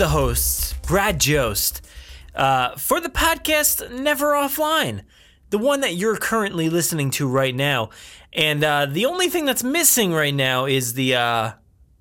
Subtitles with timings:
[0.00, 1.86] the hosts, Brad Jost,
[2.34, 5.02] uh, for the podcast Never Offline,
[5.50, 7.90] the one that you're currently listening to right now.
[8.32, 11.52] And uh, the only thing that's missing right now is the uh,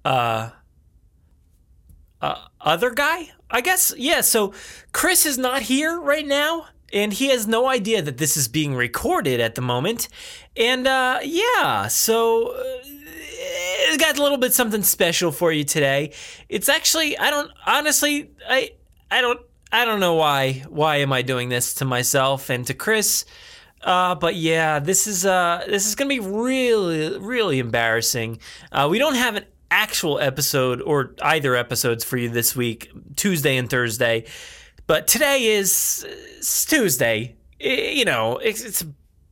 [0.06, 0.52] uh,
[2.22, 3.94] uh, other guy, I guess.
[3.98, 4.54] Yeah, so
[4.94, 6.68] Chris is not here right now.
[6.94, 10.08] And he has no idea that this is being recorded at the moment.
[10.56, 12.56] And uh, yeah, so
[13.94, 16.14] it got a little bit something special for you today.
[16.48, 18.72] It's actually I don't honestly I
[19.12, 19.40] I don't
[19.72, 23.26] I don't know why why am I doing this to myself and to Chris.
[23.82, 28.40] Uh, but yeah, this is uh, this is gonna be really really embarrassing.
[28.72, 33.56] Uh, we don't have an actual episode or either episodes for you this week, Tuesday
[33.58, 34.26] and Thursday.
[34.88, 36.06] But today is
[36.68, 37.36] Tuesday.
[37.64, 38.84] I- you know, it's, it's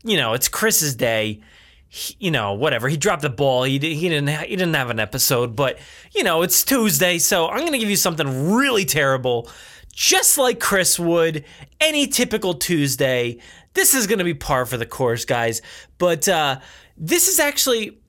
[0.04, 1.42] you know it's Chris's day.
[1.90, 2.90] He- you know, whatever.
[2.90, 3.64] He dropped the ball.
[3.64, 4.28] He, he didn't.
[4.30, 5.80] He didn't have an episode, but
[6.14, 9.50] you know, it's Tuesday, so I'm gonna give you something really terrible,
[9.94, 11.46] just like Chris would
[11.80, 13.38] any typical Tuesday.
[13.74, 15.62] This is gonna be par for the course, guys.
[15.98, 16.60] But uh,
[16.98, 18.00] this is actually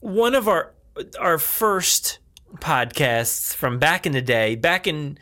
[0.00, 0.74] one of our
[1.20, 2.18] our first
[2.56, 5.18] podcasts from back in the day, back in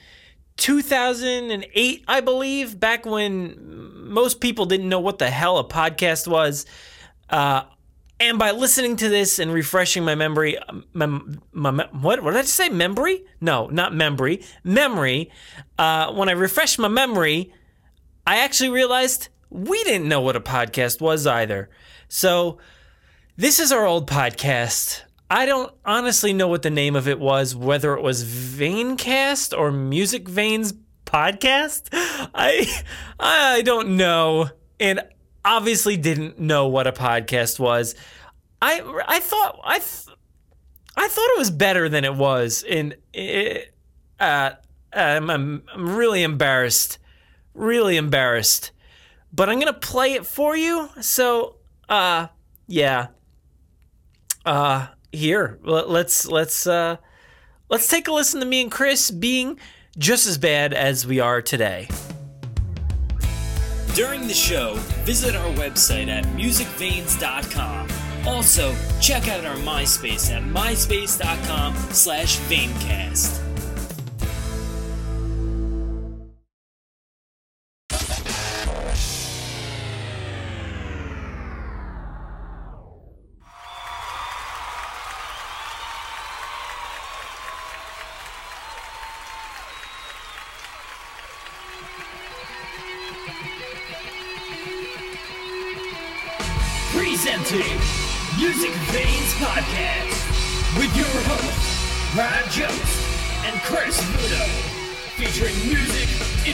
[0.57, 3.57] 2008, I believe, back when
[4.09, 6.65] most people didn't know what the hell a podcast was.
[7.29, 7.65] Uh,
[8.19, 10.57] and by listening to this and refreshing my memory,
[10.95, 12.69] mem, my, me- what, what did I just say?
[12.71, 13.25] Memory?
[13.41, 14.43] No, not memory.
[14.65, 15.31] Memory.
[15.79, 17.53] Uh, when I refreshed my memory,
[18.27, 21.69] I actually realized we didn't know what a podcast was either.
[22.09, 22.59] So
[23.37, 25.03] this is our old podcast.
[25.31, 29.71] I don't honestly know what the name of it was, whether it was Veincast or
[29.73, 30.73] Music Veins
[31.05, 31.89] podcast.
[31.93, 32.67] I
[33.19, 34.49] I don't know,
[34.81, 35.01] and
[35.47, 37.95] obviously didn't know what a podcast was.
[38.61, 40.17] I I thought I th-
[40.97, 43.75] I thought it was better than it was, and it,
[44.19, 44.51] uh,
[44.93, 46.99] I'm, I'm I'm really embarrassed,
[47.55, 48.73] really embarrassed.
[49.33, 50.89] But I'm gonna play it for you.
[51.01, 51.57] So
[51.89, 52.29] uh
[52.67, 53.09] yeah.
[54.45, 56.97] Uh here let- let's let's uh
[57.69, 59.59] let's take a listen to me and Chris being
[59.99, 61.89] just as bad as we are today.
[63.97, 64.75] During the show,
[65.07, 67.89] visit our website at musicveins.com.
[68.27, 73.46] Also, check out our MySpace at myspace.com slash veincast.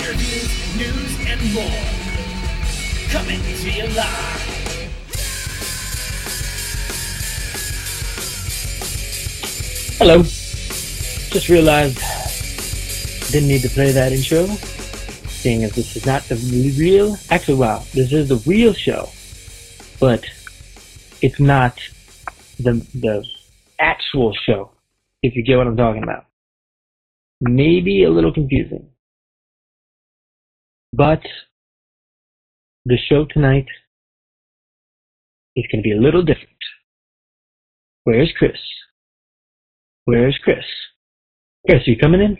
[0.02, 1.80] Interviews, news, and more.
[3.10, 4.42] Coming to you live.
[9.98, 10.22] Hello.
[10.22, 11.98] Just realized
[13.30, 16.34] didn't need to play that intro, seeing as this is not the
[16.76, 17.16] real.
[17.30, 19.08] Actually, wow, this is the real show,
[20.00, 20.24] but
[21.20, 21.78] it's not
[22.58, 23.24] the the
[23.78, 24.72] actual show.
[25.22, 26.26] If you get what I'm talking about,
[27.40, 28.88] maybe a little confusing,
[30.92, 31.20] but
[32.84, 33.66] the show tonight
[35.56, 36.48] is going to be a little different.
[38.04, 38.58] Where's Chris?
[40.04, 40.64] Where's Chris?
[41.68, 42.38] Chris, you coming in?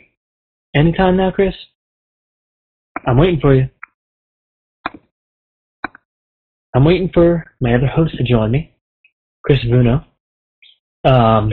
[0.75, 1.55] Anytime now, Chris?
[3.07, 3.69] I'm waiting for you.
[6.75, 8.75] I'm waiting for my other host to join me,
[9.45, 10.05] Chris Vuno.
[11.05, 11.53] Um,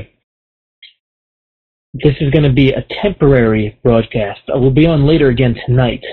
[1.94, 4.42] this is going to be a temporary broadcast.
[4.54, 6.04] I will be on later again tonight.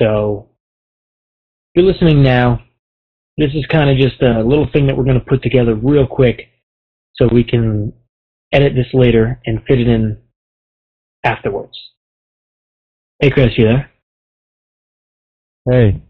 [0.00, 0.48] So,
[1.74, 2.60] if you're listening now,
[3.36, 6.06] this is kind of just a little thing that we're going to put together real
[6.06, 6.50] quick
[7.16, 7.92] so we can
[8.52, 10.18] edit this later and fit it in
[11.24, 11.76] afterwards.
[13.20, 13.90] Hey, Chris, you there?
[15.70, 16.02] Hey,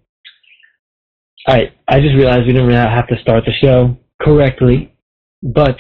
[1.46, 1.72] All right.
[1.86, 4.92] I just realized we didn't really have to start the show correctly,
[5.42, 5.78] but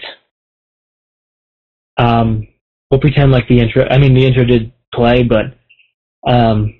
[1.96, 2.46] um,
[2.90, 3.86] we'll pretend like the intro.
[3.90, 5.46] I mean, the intro did play, but
[6.30, 6.74] um,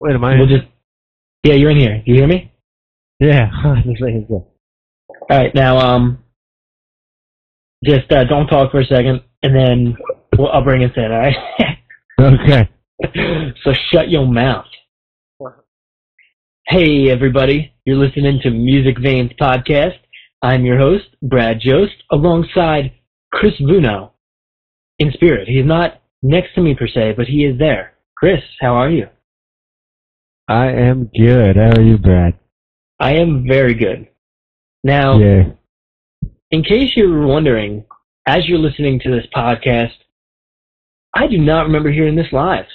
[0.00, 0.36] wait, am I?
[0.36, 0.66] we'll just.
[1.44, 2.02] Yeah, you're in here.
[2.04, 2.52] Do you hear me?
[3.20, 3.48] yeah,
[3.86, 4.46] just making sure.
[5.30, 5.54] All right.
[5.54, 6.22] Now, um,
[7.84, 9.96] just uh, don't talk for a second, and then
[10.36, 11.04] we'll, I'll bring us in.
[11.04, 11.36] All right.
[12.20, 12.68] Okay.
[13.62, 14.66] so shut your mouth.
[16.66, 19.96] Hey everybody, you're listening to Music Veins podcast.
[20.42, 22.92] I'm your host, Brad Jost, alongside
[23.32, 24.10] Chris Vuno
[24.98, 25.46] in spirit.
[25.46, 27.92] He's not next to me per se, but he is there.
[28.16, 29.06] Chris, how are you?
[30.48, 31.56] I am good.
[31.56, 32.34] How are you, Brad?
[33.00, 34.08] I am very good.
[34.82, 35.50] Now, Yeah.
[36.50, 37.84] in case you were wondering,
[38.26, 39.92] as you're listening to this podcast,
[41.14, 42.66] I do not remember hearing this live.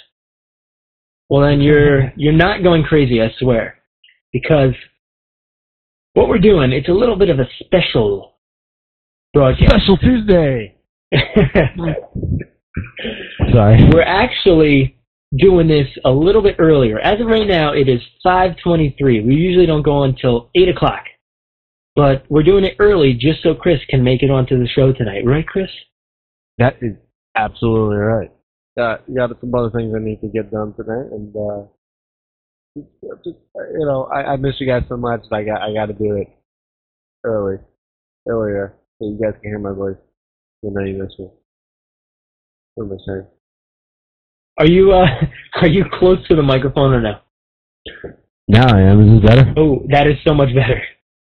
[1.29, 3.79] Well, then you're you're not going crazy, I swear,
[4.31, 4.75] because
[6.13, 8.35] what we're doing it's a little bit of a special
[9.33, 9.69] broadcast.
[9.71, 10.75] Special Tuesday.
[13.51, 13.83] Sorry.
[13.91, 14.95] we're actually
[15.37, 16.99] doing this a little bit earlier.
[16.99, 19.21] As of right now, it is 5:23.
[19.21, 21.05] We usually don't go until eight o'clock,
[21.95, 25.25] but we're doing it early just so Chris can make it onto the show tonight,
[25.25, 25.69] right, Chris?
[26.57, 26.95] That is
[27.35, 28.31] absolutely right.
[28.77, 31.63] Uh, you got some other things I need to get done tonight, and uh,
[32.77, 35.21] just, just, you know, I, I miss you guys so much.
[35.31, 36.27] I got I got to do it
[37.23, 37.57] early,
[38.27, 39.97] earlier, so you guys can hear my voice.
[40.63, 41.29] You know you miss me.
[42.75, 43.27] What am I saying?
[44.59, 45.05] Are you uh,
[45.61, 47.19] are you close to the microphone or no?
[48.47, 49.01] Now I am.
[49.01, 49.53] Is this better?
[49.57, 50.81] Oh, that is so much better.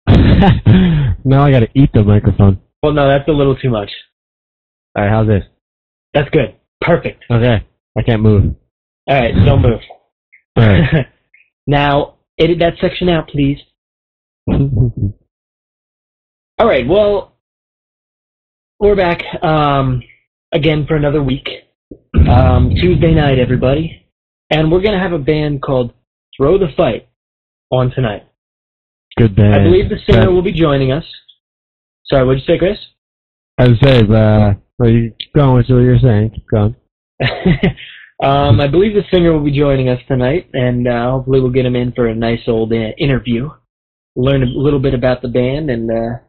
[1.26, 2.62] now I got to eat the microphone.
[2.82, 3.90] Well, no, that's a little too much.
[4.96, 5.44] All right, how's this?
[6.14, 6.56] That's good.
[6.82, 7.24] Perfect.
[7.30, 7.66] Okay,
[7.98, 8.56] I can't move.
[9.08, 9.82] All right, don't move.
[10.56, 11.08] All right.
[11.66, 13.58] now, edit that section out, please.
[14.50, 15.14] All
[16.60, 17.36] right, well,
[18.80, 20.02] we're back um,
[20.52, 21.48] again for another week.
[22.30, 24.06] Um, Tuesday night, everybody.
[24.50, 25.94] And we're going to have a band called
[26.36, 27.08] Throw the Fight
[27.72, 28.28] on tonight.
[29.18, 29.56] Good band.
[29.56, 31.06] I believe the singer will be joining us.
[32.06, 32.78] Sorry, what'd you say, Chris?
[33.58, 36.32] I was saying, uh, well, you keep going with what you're saying.
[36.32, 36.76] Keep going.
[38.24, 41.66] um, I believe the singer will be joining us tonight, and uh, hopefully we'll get
[41.66, 43.50] him in for a nice old uh, interview,
[44.18, 46.20] learn a little bit about the band, and uh,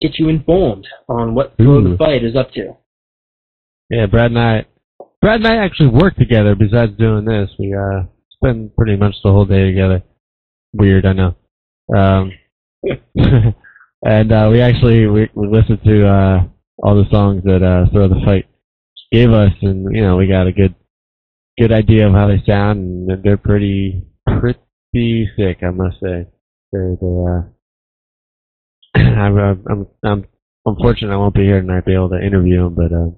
[0.00, 2.76] get you informed on what Throw the Fight is up to.
[3.90, 4.64] Yeah, Brad and I,
[5.20, 6.54] Brad and I actually work together.
[6.54, 10.02] Besides doing this, we uh spend pretty much the whole day together.
[10.72, 11.36] Weird, I know.
[11.96, 12.32] Um,
[14.04, 16.44] and uh, we actually we, we listened to uh
[16.82, 18.46] all the songs that uh Throw the Fight
[19.12, 20.74] gave us, and you know we got a good
[21.58, 26.26] good idea of how they sound, and they're pretty pretty sick, I must say.
[26.72, 27.42] They're they uh.
[28.96, 30.24] I'm, uh, I'm I'm
[30.66, 33.10] unfortunate I won't be here tonight to be able to interview them, but uh,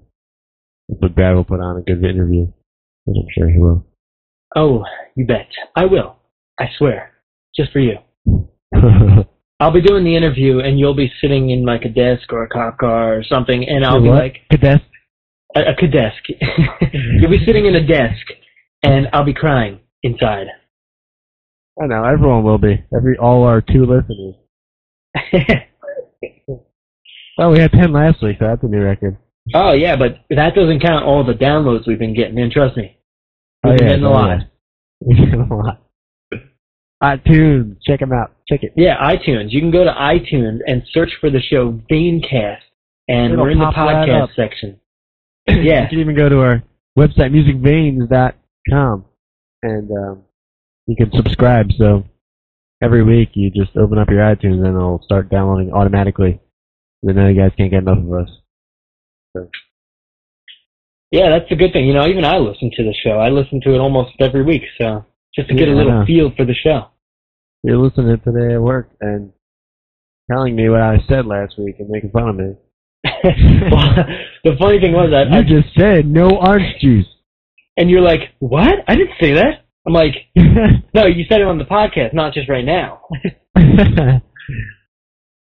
[0.88, 2.46] but Brad will put on a good interview,
[3.08, 3.84] I'm sure he will.
[4.54, 4.84] Oh,
[5.16, 5.48] you bet.
[5.74, 6.16] I will.
[6.58, 7.12] I swear.
[7.54, 7.96] Just for you.
[9.60, 12.48] I'll be doing the interview, and you'll be sitting in like a desk or a
[12.48, 14.18] cop car or something, and I'll be What?
[14.18, 14.82] like, Cadet?
[15.54, 16.22] a, a desk.
[17.18, 18.26] you'll be sitting in a desk,
[18.82, 20.48] and I'll be crying inside.
[21.82, 22.84] I know everyone will be.
[22.94, 24.34] Every all our two listeners.
[27.38, 29.18] Oh, we had ten last week, so that's a new record.
[29.54, 32.38] Oh yeah, but that doesn't count all the downloads we've been getting.
[32.38, 32.96] And trust me,
[33.64, 34.38] Oh we've been yeah, getting a oh, lot.
[34.38, 34.44] yeah.
[35.00, 35.82] We get a lot.
[37.02, 38.32] iTunes, check them out.
[38.48, 38.72] Check it.
[38.76, 39.48] Yeah, iTunes.
[39.50, 42.58] You can go to iTunes and search for the show Veincast,
[43.08, 44.80] and It'll we're in the podcast section.
[45.48, 45.82] Yeah.
[45.82, 46.62] you can even go to our
[46.98, 49.04] website, musicveins.com,
[49.62, 50.22] and um,
[50.88, 51.70] you can subscribe.
[51.78, 52.04] So
[52.82, 56.40] every week you just open up your iTunes and it'll start downloading automatically.
[57.04, 58.28] Then now you guys can't get enough of us.
[61.10, 61.86] Yeah, that's a good thing.
[61.86, 63.18] You know, even I listen to the show.
[63.18, 66.06] I listen to it almost every week, so just to get Yeah, a I little
[66.06, 66.88] feel for the show.
[67.62, 69.32] You're listening today at work and
[70.30, 72.54] telling me what I said last week and making fun of me.
[73.04, 73.94] well,
[74.44, 77.06] the funny thing was, I, I just said no orange juice.
[77.76, 78.74] and you're like, "What?
[78.88, 80.14] I didn't say that." I'm like,
[80.94, 83.00] "No, you said it on the podcast, not just right now."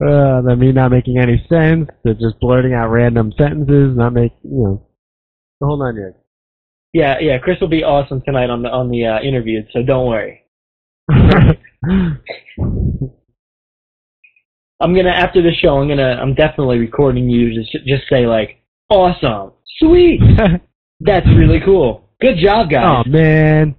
[0.00, 1.88] uh, that me not making any sense.
[2.04, 4.86] They're just blurting out random sentences, not make you know.
[5.60, 6.16] the whole nine yards.
[6.92, 7.38] yeah, yeah.
[7.38, 10.44] Chris will be awesome tonight on the on the uh, interview, so don't worry.
[14.80, 18.26] I'm gonna after the show, I'm gonna I'm definitely recording you to just just say
[18.26, 20.20] like, "Awesome, sweet,
[21.00, 23.74] that's really cool, good job, guys." oh man.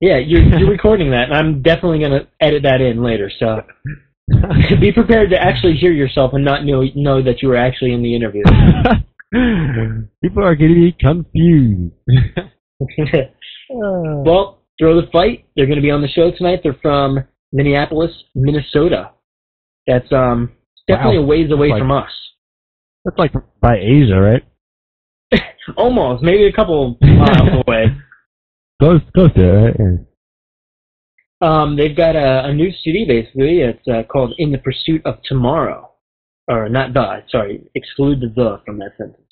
[0.00, 3.28] Yeah, you're you're recording that, and I'm definitely gonna edit that in later.
[3.40, 3.62] So
[4.80, 8.02] be prepared to actually hear yourself and not know know that you were actually in
[8.02, 8.42] the interview.
[10.22, 11.92] People are going to be confused.
[13.70, 15.44] Well, throw the fight.
[15.54, 16.60] They're gonna be on the show tonight.
[16.62, 17.18] They're from
[17.52, 19.10] Minneapolis, Minnesota.
[19.86, 20.52] That's um
[20.86, 21.24] definitely Wow.
[21.24, 22.10] a ways away Like- from us.
[23.04, 24.42] that's like by Asia, right?
[25.76, 27.94] Almost, maybe a couple miles away.
[28.80, 29.98] Close, close to it, right?
[31.40, 33.60] Um, they've got a, a new CD basically.
[33.60, 35.90] It's uh, called "In the Pursuit of Tomorrow,"
[36.48, 39.22] or not the, sorry, exclude the the from that sentence.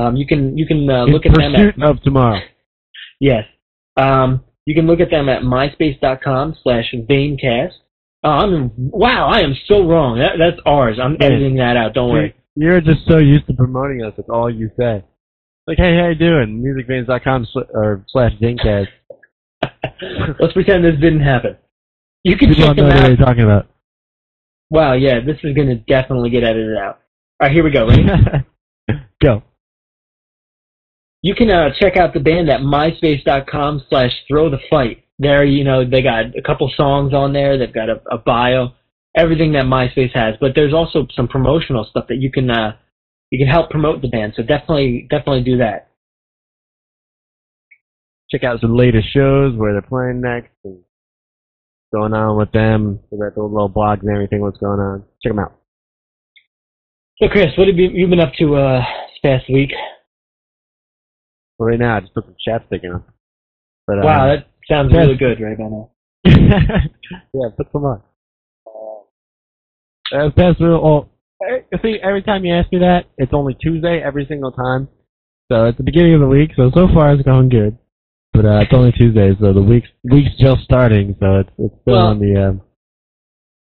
[0.00, 2.40] Um, you can you can uh, In look at them at pursuit of tomorrow.
[3.20, 3.44] yes.
[3.96, 7.72] Um, you can look at them at myspace.com slash veincast.
[8.22, 10.18] Oh, I'm wow, I am so wrong.
[10.18, 10.98] That, that's ours.
[11.02, 11.26] I'm Yeah.
[11.26, 11.94] editing that out.
[11.94, 12.34] Don't worry.
[12.54, 14.12] You're just so used to promoting us.
[14.16, 15.02] That's all you say.
[15.66, 16.62] Like, hey, how you doing?
[16.62, 18.88] Musicveins.com sl- or slash Zincast.
[20.40, 21.56] Let's pretend this didn't happen.
[22.24, 23.08] You can People check them what out.
[23.08, 23.68] you're talking about.
[24.70, 27.00] Wow, yeah, this is gonna definitely get edited out.
[27.40, 27.88] All right, here we go.
[27.88, 28.04] Ready?
[29.22, 29.42] Go.
[31.22, 35.04] you can uh, check out the band at myspace.com slash throw the fight.
[35.18, 37.58] There, you know, they got a couple songs on there.
[37.58, 38.68] They've got a, a bio,
[39.14, 40.36] everything that MySpace has.
[40.40, 42.76] But there's also some promotional stuff that you can uh,
[43.30, 44.32] you can help promote the band.
[44.36, 45.89] So definitely, definitely do that.
[48.30, 50.78] Check out some latest shows where they're playing next and
[51.92, 53.00] going on with them.
[53.10, 54.40] They got the little blogs and everything.
[54.40, 55.04] What's going on?
[55.22, 55.56] Check them out.
[57.20, 59.70] So, Chris, what have you, you been up to uh, this past week?
[61.58, 63.02] Well, right now, I just put some chapstick on.
[63.86, 65.90] But, uh, Wow, that sounds really good right about now.
[66.24, 68.02] yeah, put some on.
[70.12, 70.80] Uh, that's real.
[70.82, 71.08] Oh,
[71.46, 74.88] eh, see, every time you ask me that, it's only Tuesday every single time.
[75.50, 76.50] So it's the beginning of the week.
[76.56, 77.76] So so far it's going good,
[78.32, 81.16] but uh, it's only Tuesday, so the week's week's just starting.
[81.20, 82.60] So it's it's still Well- on the um,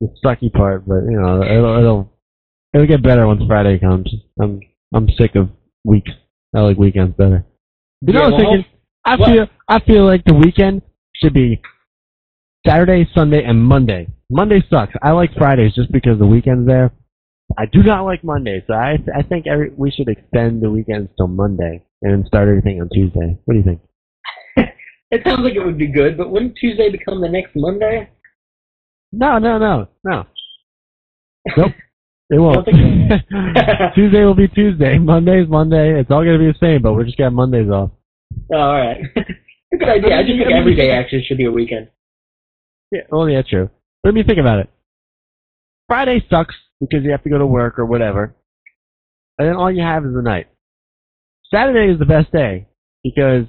[0.00, 2.12] the sucky part, but you know it'll it'll
[2.74, 4.12] it'll get better once Friday comes.
[4.40, 4.60] I'm
[4.94, 5.48] I'm sick of
[5.84, 6.10] weeks.
[6.54, 7.44] I like weekends better.
[8.02, 8.72] You know, Yeah, I was well, thinking.
[9.04, 10.82] I what- feel I feel like the weekend
[11.14, 11.60] should be
[12.66, 14.08] Saturday, Sunday, and Monday.
[14.30, 14.94] Monday sucks.
[15.02, 16.92] I like Fridays just because the weekend's there.
[17.58, 21.10] I do not like Mondays, so I I think every, we should extend the weekends
[21.16, 23.38] till Monday and start everything on Tuesday.
[23.44, 23.80] What do you think?
[25.14, 28.10] It sounds like it would be good, but wouldn't Tuesday become the next Monday?
[29.12, 30.24] No, no, no, no.
[31.56, 31.72] Nope.
[32.30, 32.66] It won't.
[33.94, 34.98] Tuesday will be Tuesday.
[34.98, 36.00] Monday's Monday.
[36.00, 37.90] It's all gonna be the same, but we're just getting Mondays off.
[38.52, 38.96] Oh, all right.
[39.14, 40.18] good idea.
[40.18, 41.90] I just think every day actually should be a weekend.
[42.90, 43.68] Yeah, well, yeah, true.
[44.04, 44.70] Let me think about it.
[45.86, 48.34] Friday sucks because you have to go to work or whatever,
[49.38, 50.48] and then all you have is the night.
[51.52, 52.66] Saturday is the best day
[53.04, 53.44] because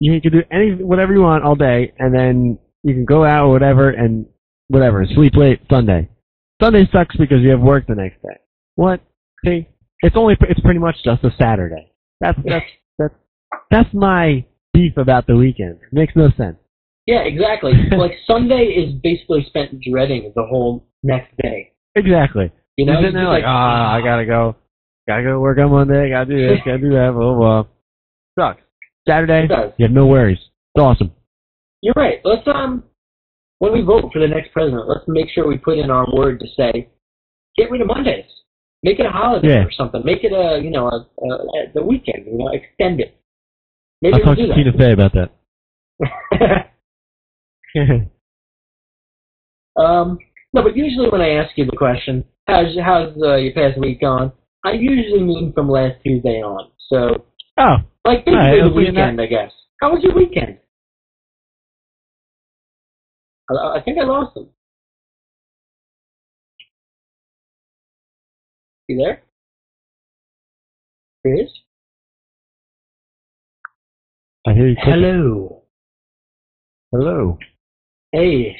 [0.00, 3.46] you can do any whatever you want all day, and then you can go out
[3.46, 4.26] or whatever and
[4.68, 6.08] whatever sleep late Sunday.
[6.60, 8.38] Sunday sucks because you have work the next day.
[8.76, 9.00] What?
[9.44, 9.68] See,
[10.00, 11.92] it's only it's pretty much just a Saturday.
[12.20, 12.66] That's that's
[12.98, 13.14] that's
[13.70, 15.78] that's my beef about the weekend.
[15.92, 16.56] Makes no sense.
[17.06, 17.72] Yeah, exactly.
[17.96, 21.72] like Sunday is basically spent dreading the whole next day.
[21.94, 22.52] Exactly.
[22.76, 24.56] You know, You're sitting there like, ah, I gotta go,
[25.08, 27.64] gotta go to work on Monday, gotta do this, gotta do that, blah, blah, blah.
[28.38, 28.62] Sucks.
[29.08, 29.72] Saturday, It does.
[29.78, 30.38] you have no worries.
[30.74, 31.12] It's awesome.
[31.82, 32.20] You're right.
[32.24, 32.84] Let's um,
[33.58, 36.40] when we vote for the next president, let's make sure we put in our word
[36.40, 36.88] to say,
[37.56, 38.24] get rid of Mondays,
[38.82, 39.64] make it a holiday Yeah.
[39.64, 43.00] or something, make it a you know a, a, a the weekend, you know, extend
[43.00, 43.16] it.
[44.02, 45.30] Maybe I'll we'll talk to Tina Fey about that.
[46.38, 46.72] that.
[49.76, 50.18] um,
[50.52, 54.00] no, but usually when I ask you the question, how's how's uh, your past week
[54.00, 54.32] gone?
[54.64, 56.70] I usually mean from last Tuesday on.
[56.88, 57.24] So
[57.58, 59.52] oh, like basically Alright, the weekend, I guess.
[59.80, 60.58] How was your weekend?
[63.50, 64.48] I, I think I lost him.
[68.88, 69.22] You there?
[71.22, 71.48] Chris?
[74.46, 74.76] I hear you.
[74.82, 75.02] clicking.
[75.02, 75.62] Hello.
[76.92, 77.38] Hello.
[78.12, 78.56] Hey,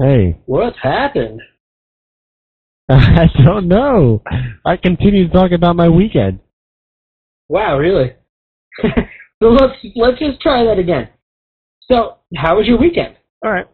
[0.00, 0.36] Hey.
[0.46, 1.40] what's happened?
[2.88, 4.22] I don't know.
[4.64, 6.38] I continue to talk about my weekend.
[7.48, 8.12] Wow, really?
[9.42, 11.08] so let's let's just try that again.
[11.90, 13.16] So, how was your weekend?
[13.44, 13.66] All right.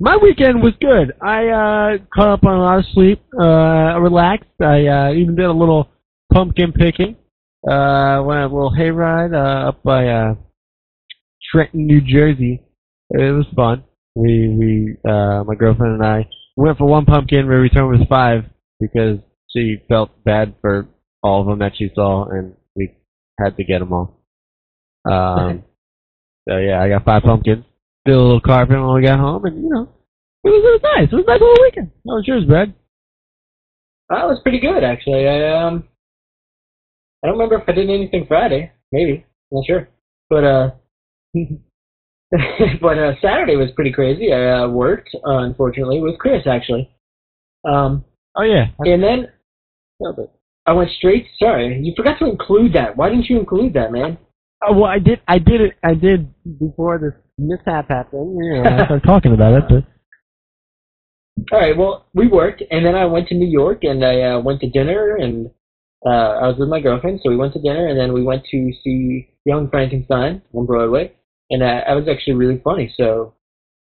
[0.00, 1.12] My weekend was good.
[1.22, 4.50] I uh, caught up on a lot of sleep, uh, relaxed.
[4.60, 5.88] I uh, even did a little
[6.32, 7.16] pumpkin picking.
[7.66, 10.34] Uh, went on a little hayride uh, up by uh,
[11.50, 12.60] Trenton, New Jersey.
[13.10, 13.84] It was fun.
[14.16, 17.48] We we uh, my girlfriend and I went for one pumpkin.
[17.48, 18.44] We returned with five
[18.80, 19.18] because
[19.54, 20.88] she felt bad for
[21.24, 22.94] all of them that she saw, and we
[23.40, 24.20] had to get them all.
[25.10, 25.64] Um,
[26.48, 27.64] so yeah, I got five pumpkins.
[28.04, 29.88] Did a little carving when we got home, and you know,
[30.44, 31.08] it was, it was nice.
[31.10, 31.90] It was a nice little weekend.
[32.06, 32.74] How was yours, Brad?
[34.10, 35.26] That was pretty good, actually.
[35.26, 35.88] I um,
[37.22, 38.70] I don't remember if I did anything Friday.
[38.92, 39.88] Maybe, not sure.
[40.28, 40.70] But uh,
[42.80, 44.32] but uh, Saturday was pretty crazy.
[44.32, 46.90] I uh, worked, uh, unfortunately, with Chris actually.
[47.66, 48.04] Um,
[48.36, 49.28] Oh yeah, and then
[50.66, 51.26] I went straight.
[51.38, 52.96] Sorry, you forgot to include that.
[52.96, 54.18] Why didn't you include that, man?
[54.66, 55.20] Oh, well, I did.
[55.28, 55.74] I did it.
[55.82, 58.36] I did before this mishap happened.
[58.42, 59.64] You know, I started talking about it.
[59.68, 59.84] But
[61.52, 61.76] all right.
[61.76, 64.70] Well, we worked, and then I went to New York, and I uh, went to
[64.70, 65.50] dinner, and
[66.06, 68.44] uh, I was with my girlfriend, so we went to dinner, and then we went
[68.50, 71.12] to see Young Frankenstein on Broadway,
[71.50, 72.92] and uh, that was actually really funny.
[72.96, 73.34] So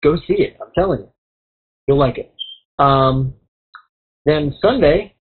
[0.03, 0.57] go see it.
[0.61, 1.09] I'm telling you,
[1.87, 2.33] you'll like it.
[2.79, 3.33] Um,
[4.25, 5.15] then Sunday,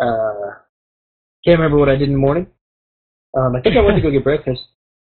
[0.00, 0.50] uh,
[1.44, 2.46] can't remember what I did in the morning.
[3.36, 4.60] Um, I think I went to go get breakfast.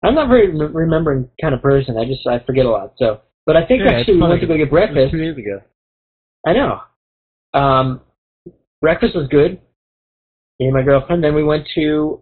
[0.03, 1.97] I'm not very rem- remembering kind of person.
[1.97, 2.93] I just I forget a lot.
[2.97, 5.11] So, but I think Yeah, actually we went to go get breakfast.
[5.11, 5.61] Two days ago.
[6.45, 6.79] I know.
[7.53, 8.01] Um,
[8.81, 9.59] breakfast was good.
[10.59, 11.23] Me and my girlfriend.
[11.23, 12.21] Then we went to,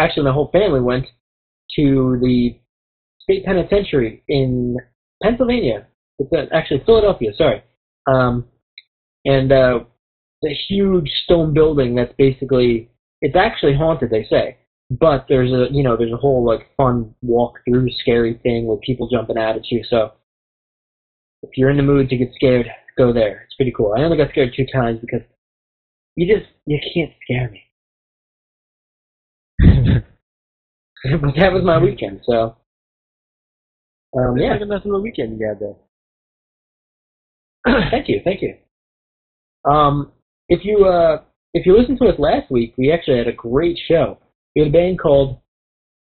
[0.00, 1.06] actually, my whole family went
[1.76, 2.56] to the
[3.20, 4.76] state penitentiary in
[5.22, 5.86] Pennsylvania.
[6.18, 7.32] It's uh, actually Philadelphia.
[7.36, 7.62] Sorry.
[8.06, 8.44] Um,
[9.24, 9.80] and uh,
[10.42, 14.10] the huge stone building that's basically it's actually haunted.
[14.10, 14.58] They say,
[14.90, 18.80] but there's a you know there's a whole like fun walk through scary thing with
[18.80, 19.82] people jumping out at you.
[19.88, 20.12] So
[21.42, 22.66] if you're in the mood to get scared,
[22.98, 23.42] go there.
[23.46, 23.94] It's pretty cool.
[23.96, 25.22] I only got scared two times because
[26.16, 27.62] you just you can't scare me.
[31.20, 32.20] but that was my weekend.
[32.26, 32.56] So
[34.16, 35.76] um, yeah, a nice little weekend you had there.
[37.90, 38.56] thank you, thank you.
[39.64, 40.10] Um,
[40.52, 41.22] if you uh,
[41.54, 44.18] if you listened to us last week, we actually had a great show.
[44.54, 45.40] We had a band called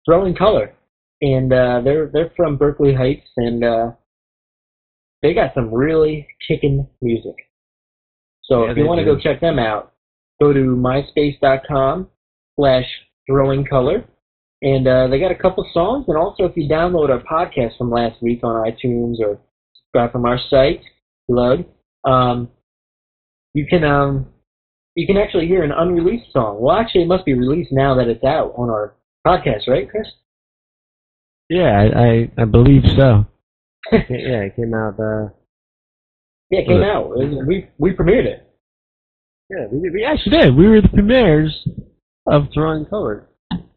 [0.06, 0.74] Throwing Color,
[1.20, 3.90] and uh, they're they're from Berkeley Heights, and uh,
[5.22, 7.34] they got some really kicking music.
[8.44, 9.92] So Yeah, if you want to go check them out,
[10.40, 12.08] go to myspace.com
[12.56, 12.86] slash
[13.26, 14.06] Throwing Color,
[14.62, 16.06] and uh, they got a couple songs.
[16.08, 19.38] And also, if you download our podcast from last week on iTunes or
[19.74, 20.80] subscribe from our site,
[21.30, 21.66] plug,
[22.04, 22.48] um,
[23.52, 24.28] you can um,
[24.98, 26.60] you can actually hear an unreleased song.
[26.60, 28.94] Well, actually, it must be released now that it's out on our
[29.26, 30.06] podcast, right, Chris?
[31.48, 33.24] Yeah, I, I, I believe so.
[33.92, 34.98] yeah, it came out.
[34.98, 35.28] Uh,
[36.50, 37.12] Yeah, it came Uh, out.
[37.16, 38.40] It We we premiered it.
[39.50, 40.54] yeah, we, we actually did.
[40.56, 41.52] We were the premieres
[42.26, 43.28] of Throwing Color.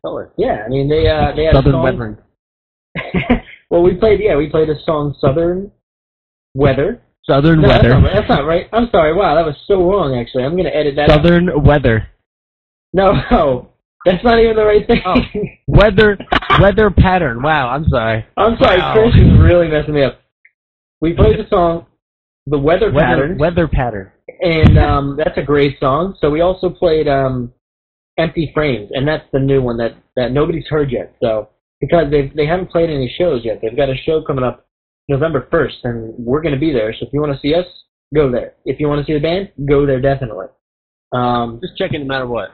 [0.03, 0.33] Color.
[0.37, 1.83] Yeah, I mean they uh they had a song.
[1.83, 2.17] Weathering.
[3.69, 5.71] well, we played yeah we played a song Southern
[6.55, 7.01] Weather.
[7.29, 7.95] Southern No, that's Weather.
[7.99, 8.13] not, right.
[8.15, 8.67] that's not right.
[8.73, 9.13] I'm sorry.
[9.13, 10.17] Wow, that was so wrong.
[10.19, 11.09] Actually, I'm gonna edit that.
[11.09, 11.17] out.
[11.23, 12.07] Southern Weather.
[12.93, 13.69] No, no,
[14.05, 15.01] that's not even the right thing.
[15.05, 15.15] Oh.
[15.67, 16.17] Weather
[16.59, 17.41] weather pattern.
[17.41, 18.25] Wow, I'm sorry.
[18.37, 18.93] I'm sorry, Wow.
[18.93, 20.19] Chris is really messing me up.
[20.99, 21.85] We played the song
[22.47, 23.37] The Weather Weather Pattern.
[23.37, 24.11] weather pattern.
[24.41, 26.15] and um, that's a great song.
[26.19, 27.53] So we also played um,
[28.17, 31.15] "Empty Frames," and that's the new one that, that nobody's heard yet.
[31.21, 34.67] So because they they haven't played any shows yet, they've got a show coming up
[35.07, 36.93] November first, and we're going to be there.
[36.93, 37.65] So if you want to see us,
[38.13, 38.53] go there.
[38.65, 40.47] If you want to see the band, go there definitely.
[41.11, 42.49] Um, Just checking no matter what.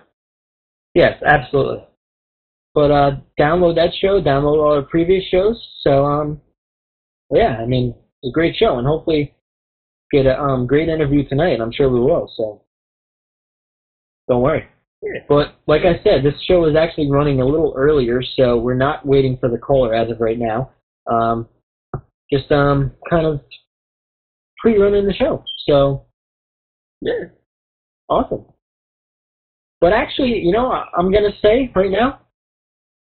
[0.95, 1.83] yes, absolutely.
[2.73, 5.62] But uh, download that show, download all our previous shows.
[5.81, 6.41] So um,
[7.31, 9.33] yeah, I mean it's a great show, and hopefully
[10.12, 11.60] get a um, great interview tonight.
[11.60, 12.31] I'm sure we will.
[12.38, 12.62] So
[14.29, 14.65] don't worry.
[15.29, 19.05] But like I said, this show is actually running a little earlier, so we're not
[19.05, 20.71] waiting for the caller as of right now.
[21.12, 21.47] Um,
[22.31, 23.41] just um, kind of
[24.59, 25.43] pre-running the show.
[25.67, 26.05] So
[27.01, 27.25] yeah,
[28.09, 28.45] awesome.
[29.79, 32.19] But actually, you know, I- I'm gonna say right now,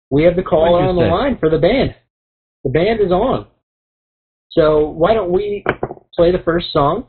[0.10, 1.12] we have the caller What'd on the say?
[1.12, 1.96] line for the band.
[2.64, 3.48] The band is on.
[4.52, 5.64] So why don't we
[6.16, 7.06] play the first song?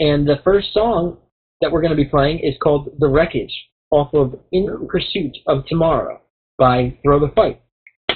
[0.00, 1.18] And the first song
[1.60, 3.52] that we're going to be playing is called The Wreckage
[3.90, 6.20] off of In Pursuit of Tomorrow
[6.56, 7.60] by Throw the Fight.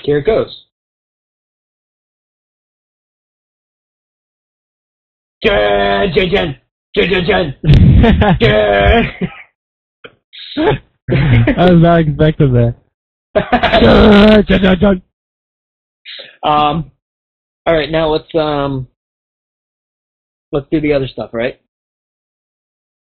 [0.05, 0.67] Here it goes.
[11.11, 12.75] I was not expecting that.
[16.45, 16.93] Um,
[17.67, 18.89] all right, now let's um,
[20.51, 21.61] let's do the other stuff, right?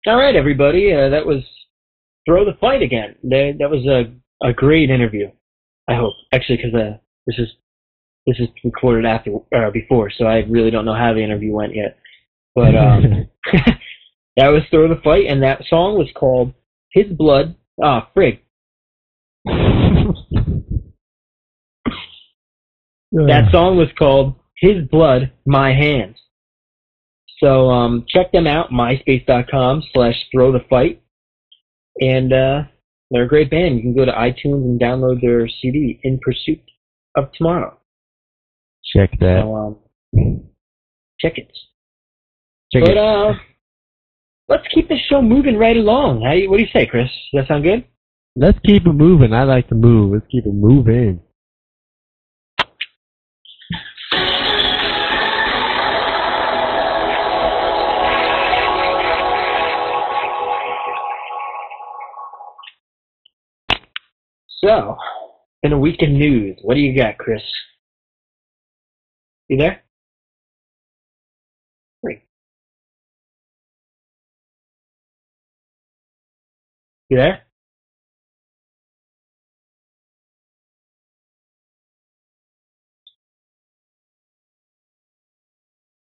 [0.06, 1.42] All right, everybody, uh, that was
[2.26, 3.16] throw the fight again.
[3.22, 4.12] That that was a
[4.46, 5.30] a great interview.
[5.88, 7.48] I hope actually because uh, this is
[8.26, 11.74] this is recorded after uh, before, so I really don't know how the interview went
[11.74, 11.98] yet.
[12.54, 13.28] But um,
[14.36, 16.54] that was throw the fight, and that song was called
[16.90, 17.56] His Blood.
[17.82, 18.40] Ah, frig.
[23.16, 26.16] That song was called His Blood, My Hands.
[27.38, 31.00] So um, check them out, myspace.com slash throw the fight.
[32.00, 32.62] And uh,
[33.10, 33.76] they're a great band.
[33.76, 36.60] You can go to iTunes and download their CD, In Pursuit
[37.16, 37.78] of Tomorrow.
[38.92, 39.42] Check that.
[39.42, 40.44] So um,
[41.20, 41.52] check it.
[42.74, 43.34] Check but uh,
[44.48, 46.22] let's keep this show moving right along.
[46.22, 47.08] How, what do you say, Chris?
[47.32, 47.84] Does that sound good?
[48.34, 49.32] Let's keep it moving.
[49.32, 50.12] I like to move.
[50.12, 51.20] Let's keep it moving.
[64.64, 64.96] So,
[65.62, 66.58] in a week in news.
[66.62, 67.42] What do you got, Chris?
[69.46, 69.84] You there?
[77.14, 77.42] You there?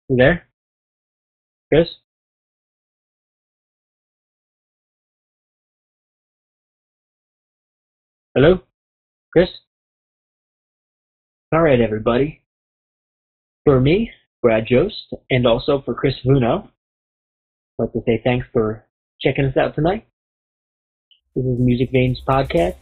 [0.09, 0.49] You there?
[1.73, 1.87] Chris?
[8.35, 8.62] Hello?
[9.33, 9.49] Chris?
[11.55, 12.42] Alright, everybody.
[13.64, 14.11] For me,
[14.42, 16.71] Brad Jost, and also for Chris Vuno, I'd
[17.79, 18.85] like to say thanks for
[19.21, 20.09] checking us out tonight.
[21.37, 22.77] This is Music Veins Podcast.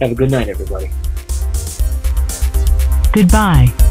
[0.00, 0.88] Have a good night, everybody.
[3.12, 3.87] Goodbye.